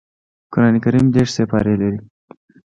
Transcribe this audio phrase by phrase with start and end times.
[0.53, 1.99] قران کريم دېرش سپاري لري